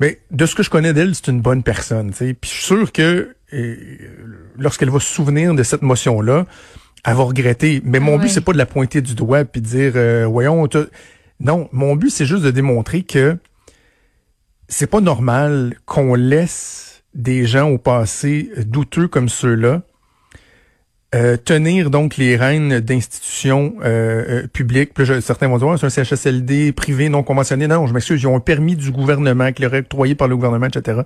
Mais 0.00 0.20
de 0.30 0.46
ce 0.46 0.54
que 0.54 0.62
je 0.62 0.70
connais 0.70 0.94
d'elle, 0.94 1.14
c'est 1.14 1.28
une 1.28 1.42
bonne 1.42 1.62
personne. 1.62 2.10
tu 2.10 2.16
sais. 2.16 2.34
Puis 2.34 2.50
je 2.50 2.56
suis 2.56 2.64
sûr 2.64 2.92
que 2.92 3.34
lorsqu'elle 4.58 4.90
va 4.90 5.00
se 5.00 5.12
souvenir 5.12 5.54
de 5.54 5.62
cette 5.62 5.82
motion-là, 5.82 6.46
elle 7.04 7.14
va 7.14 7.22
regretter. 7.22 7.82
Mais 7.84 8.00
mon 8.00 8.16
Ah 8.16 8.22
but, 8.22 8.28
c'est 8.28 8.40
pas 8.40 8.52
de 8.52 8.58
la 8.58 8.66
pointer 8.66 9.02
du 9.02 9.14
doigt 9.14 9.44
puis 9.44 9.60
de 9.60 9.66
dire 9.66 9.92
euh, 9.96 10.26
voyons. 10.26 10.66
Non, 11.40 11.68
mon 11.72 11.96
but, 11.96 12.10
c'est 12.10 12.26
juste 12.26 12.42
de 12.44 12.50
démontrer 12.50 13.02
que 13.02 13.36
c'est 14.68 14.86
pas 14.86 15.00
normal 15.00 15.74
qu'on 15.84 16.14
laisse 16.14 17.02
des 17.14 17.44
gens 17.44 17.68
au 17.68 17.78
passé 17.78 18.50
douteux 18.66 19.08
comme 19.08 19.28
ceux-là 19.28 19.82
euh, 21.12 21.36
tenir 21.36 21.90
donc 21.90 22.16
les 22.16 22.36
rênes 22.36 22.78
d'institutions 22.78 23.74
euh, 23.82 24.42
euh, 24.42 24.46
publiques. 24.46 24.94
Puis 24.94 25.04
là, 25.06 25.20
certains 25.20 25.48
vont 25.48 25.58
dire, 25.58 25.76
c'est 25.76 25.86
un 25.86 26.04
CHSLD 26.04 26.70
privé 26.70 27.08
non 27.08 27.24
conventionné. 27.24 27.66
Non, 27.66 27.86
je 27.88 27.92
m'excuse, 27.92 28.22
ils 28.22 28.26
ont 28.28 28.36
un 28.36 28.40
permis 28.40 28.76
du 28.76 28.92
gouvernement, 28.92 29.52
qui 29.52 29.62
leur 29.62 29.74
est 29.74 29.80
octroyé 29.80 30.14
par 30.14 30.28
le 30.28 30.36
gouvernement, 30.36 30.66
etc. 30.66 31.00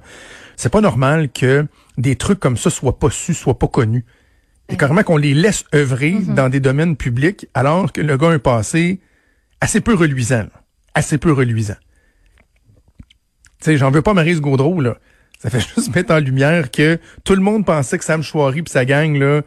C'est 0.56 0.70
pas 0.70 0.82
normal 0.82 1.30
que 1.30 1.66
des 1.96 2.16
trucs 2.16 2.38
comme 2.38 2.58
ça 2.58 2.68
soient 2.68 2.98
pas 2.98 3.08
su, 3.08 3.32
soient 3.32 3.58
pas 3.58 3.66
connus. 3.66 4.04
Et 4.68 4.76
carrément 4.76 5.02
qu'on 5.02 5.16
les 5.16 5.32
laisse 5.32 5.64
œuvrer 5.74 6.16
dans 6.20 6.50
des 6.50 6.60
domaines 6.60 6.96
publics 6.96 7.46
alors 7.54 7.90
que 7.92 8.00
le 8.00 8.16
gars 8.18 8.28
a 8.28 8.32
un 8.32 8.38
passé 8.38 9.00
assez 9.62 9.80
peu 9.80 9.94
reluisant. 9.94 10.38
là. 10.38 10.50
Assez 10.94 11.16
peu 11.16 11.32
reluisant. 11.32 11.76
Tu 13.60 13.70
sais, 13.70 13.76
j'en 13.78 13.90
veux 13.90 14.02
pas 14.02 14.12
Maryse 14.12 14.42
Gaudreau, 14.42 14.82
là. 14.82 14.98
Ça 15.38 15.48
fait 15.48 15.60
juste 15.74 15.94
mettre 15.94 16.12
en 16.12 16.18
lumière 16.18 16.70
que 16.70 16.98
tout 17.24 17.34
le 17.34 17.40
monde 17.40 17.64
pensait 17.64 17.96
que 17.96 18.04
Sam 18.04 18.22
Chouari 18.22 18.60
et 18.60 18.70
sa 18.70 18.84
gang, 18.84 19.16
là, 19.16 19.40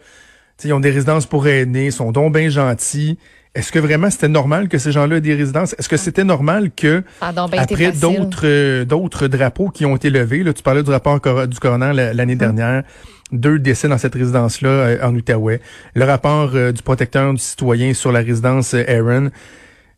ils 0.64 0.74
ont 0.74 0.80
des 0.80 0.90
résidences 0.92 1.26
pour 1.26 1.48
aînés, 1.48 1.92
sont 1.92 2.12
donc 2.12 2.34
bien 2.36 2.50
gentils. 2.50 3.18
Est-ce 3.56 3.72
que 3.72 3.80
vraiment 3.80 4.10
c'était 4.12 4.28
normal 4.28 4.68
que 4.70 4.78
ces 4.78 4.92
gens-là 4.92 5.18
aient 5.18 5.22
des 5.22 5.34
résidences? 5.34 5.74
Est-ce 5.80 5.90
que 5.90 5.98
c'était 5.98 6.24
normal 6.24 6.70
que 6.76 7.04
donc 7.36 7.50
après 7.74 7.92
d'autres 8.02 8.42
euh, 8.46 8.86
d'autres 8.86 9.28
drapeaux 9.28 9.70
qui 9.70 9.86
ont 9.86 9.96
été 9.96 10.10
levés, 10.12 10.44
là, 10.44 10.54
tu 10.54 10.62
parlais 10.62 10.84
du 10.84 10.92
rapport 10.92 11.20
du 11.48 11.60
coroner 11.60 11.92
la- 11.94 12.14
l'année 12.14 12.34
Hum. 12.34 12.40
dernière, 12.40 12.84
deux 13.32 13.58
décès 13.58 13.88
dans 13.88 13.98
cette 13.98 14.14
résidence-là 14.14 14.70
euh, 14.70 14.98
en 15.08 15.14
Outaouais, 15.16 15.60
le 15.96 16.06
rapport 16.06 16.52
euh, 16.54 16.72
du 16.72 16.84
protecteur 16.84 17.34
du 17.34 17.40
citoyen 17.40 17.94
sur 17.94 18.12
la 18.12 18.20
résidence 18.20 18.74
Aaron. 18.76 19.32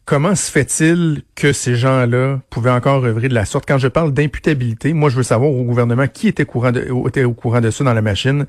Comment 0.05 0.33
se 0.35 0.49
fait-il 0.49 1.21
que 1.35 1.53
ces 1.53 1.75
gens-là 1.75 2.39
pouvaient 2.49 2.71
encore 2.71 3.05
œuvrer 3.05 3.27
de 3.29 3.33
la 3.35 3.45
sorte? 3.45 3.65
Quand 3.67 3.77
je 3.77 3.87
parle 3.87 4.11
d'imputabilité, 4.11 4.91
moi, 4.93 5.09
je 5.11 5.15
veux 5.17 5.23
savoir 5.23 5.51
au 5.51 5.63
gouvernement 5.63 6.07
qui 6.11 6.27
était, 6.27 6.45
courant 6.45 6.71
de, 6.71 6.87
était 7.07 7.25
au 7.25 7.33
courant 7.33 7.61
de 7.61 7.69
ça 7.69 7.83
dans 7.83 7.93
la 7.93 8.01
machine. 8.01 8.47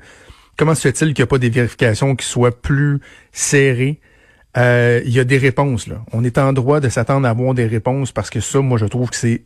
Comment 0.61 0.75
se 0.75 0.81
fait-il 0.81 1.15
qu'il 1.15 1.23
n'y 1.23 1.25
a 1.25 1.25
pas 1.25 1.39
des 1.39 1.49
vérifications 1.49 2.15
qui 2.15 2.23
soient 2.23 2.51
plus 2.61 2.99
serrées? 3.31 3.99
Euh, 4.57 5.01
Il 5.03 5.11
y 5.11 5.19
a 5.19 5.23
des 5.23 5.39
réponses, 5.39 5.87
là. 5.87 6.03
On 6.11 6.23
est 6.23 6.37
en 6.37 6.53
droit 6.53 6.79
de 6.79 6.87
s'attendre 6.87 7.25
à 7.25 7.31
avoir 7.31 7.55
des 7.55 7.65
réponses 7.65 8.11
parce 8.11 8.29
que 8.29 8.39
ça, 8.41 8.59
moi, 8.59 8.77
je 8.77 8.85
trouve 8.85 9.09
que 9.09 9.15
c'est 9.15 9.41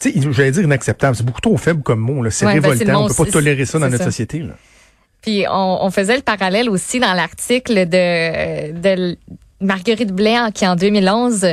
tu 0.00 0.10
sais, 0.10 0.32
j'allais 0.32 0.50
dire 0.50 0.64
inacceptable. 0.64 1.14
C'est 1.14 1.22
beaucoup 1.24 1.40
trop 1.40 1.56
faible 1.56 1.84
comme 1.84 2.00
mot. 2.00 2.28
C'est 2.30 2.46
Ouais, 2.46 2.58
ben, 2.58 2.70
révoltant. 2.70 2.92
mot, 2.94 3.04
On 3.04 3.08
peut 3.14 3.24
pas 3.26 3.30
tolérer 3.30 3.64
ça 3.64 3.78
dans 3.78 3.86
notre 3.88 3.98
ça. 3.98 4.04
société. 4.06 4.40
Là. 4.40 4.54
Puis 5.22 5.44
on, 5.48 5.84
on 5.84 5.90
faisait 5.92 6.16
le 6.16 6.22
parallèle 6.22 6.68
aussi 6.68 6.98
dans 6.98 7.14
l'article 7.14 7.86
de, 7.88 8.72
de 8.72 9.16
Marguerite 9.60 10.12
Blais 10.12 10.36
qui 10.54 10.66
en 10.66 10.76
2011 10.76 11.46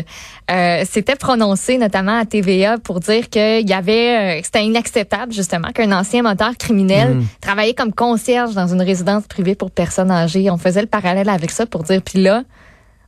euh, 0.49 0.85
s'était 0.85 1.15
prononcée 1.15 1.77
notamment 1.77 2.17
à 2.17 2.25
TVA 2.25 2.77
pour 2.77 2.99
dire 2.99 3.29
qu'il 3.29 3.67
y 3.67 3.73
avait 3.73 4.37
euh, 4.37 4.39
que 4.39 4.45
c'était 4.45 4.65
inacceptable 4.65 5.33
justement 5.33 5.71
qu'un 5.71 5.91
ancien 5.91 6.23
moteur 6.23 6.55
criminel 6.57 7.15
Mm. 7.15 7.25
travaillait 7.41 7.73
comme 7.73 7.93
concierge 7.93 8.53
dans 8.53 8.67
une 8.67 8.81
résidence 8.81 9.27
privée 9.27 9.55
pour 9.55 9.71
personnes 9.71 10.11
âgées. 10.11 10.49
On 10.49 10.57
faisait 10.57 10.81
le 10.81 10.87
parallèle 10.87 11.29
avec 11.29 11.51
ça 11.51 11.65
pour 11.65 11.83
dire 11.83 12.01
puis 12.01 12.21
là 12.21 12.43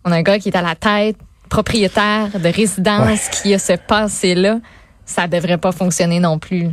on 0.05 0.11
a 0.11 0.17
un 0.17 0.21
gars 0.21 0.39
qui 0.39 0.49
est 0.49 0.57
à 0.57 0.61
la 0.61 0.75
tête 0.75 1.17
propriétaire 1.49 2.39
de 2.39 2.49
résidence 2.49 3.29
qui 3.29 3.53
a 3.53 3.59
ce 3.59 3.73
passé 3.73 4.35
là 4.35 4.59
ça 5.05 5.27
devrait 5.27 5.57
pas 5.57 5.71
fonctionner 5.71 6.19
non 6.19 6.37
plus. 6.37 6.69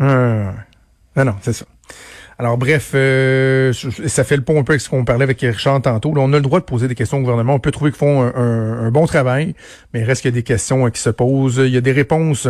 Euh, 0.00 0.50
non, 1.16 1.24
non, 1.24 1.34
c'est 1.42 1.52
ça. 1.52 1.64
Alors 2.40 2.56
bref, 2.56 2.92
euh, 2.94 3.72
ça 4.06 4.22
fait 4.22 4.36
le 4.36 4.42
pont 4.42 4.60
un 4.60 4.62
peu 4.62 4.72
avec 4.72 4.80
ce 4.80 4.88
qu'on 4.88 5.04
parlait 5.04 5.24
avec 5.24 5.40
Richard 5.40 5.82
tantôt. 5.82 6.14
Là, 6.14 6.20
on 6.22 6.32
a 6.32 6.36
le 6.36 6.42
droit 6.42 6.60
de 6.60 6.64
poser 6.64 6.86
des 6.86 6.94
questions 6.94 7.18
au 7.18 7.20
gouvernement. 7.20 7.54
On 7.54 7.58
peut 7.58 7.72
trouver 7.72 7.90
qu'ils 7.90 7.98
font 7.98 8.22
un, 8.22 8.92
bon 8.92 9.06
travail, 9.06 9.56
mais 9.92 10.00
il 10.00 10.04
reste 10.04 10.22
qu'il 10.22 10.30
des 10.30 10.44
questions 10.44 10.86
euh, 10.86 10.90
qui 10.90 11.00
se 11.00 11.10
posent. 11.10 11.60
Il 11.64 11.72
y 11.72 11.76
a 11.76 11.80
des 11.80 11.90
réponses 11.90 12.46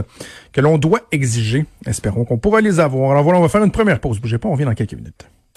que 0.52 0.60
l'on 0.60 0.76
doit 0.76 1.00
exiger. 1.10 1.64
Espérons 1.86 2.26
qu'on 2.26 2.36
pourra 2.36 2.60
les 2.60 2.80
avoir. 2.80 3.12
Alors 3.12 3.24
voilà, 3.24 3.38
on 3.38 3.42
va 3.42 3.48
faire 3.48 3.64
une 3.64 3.70
première 3.70 3.98
pause. 3.98 4.20
Bougez 4.20 4.36
pas, 4.36 4.48
on 4.48 4.52
revient 4.52 4.66
dans 4.66 4.74
quelques 4.74 4.92
minutes. 4.92 5.26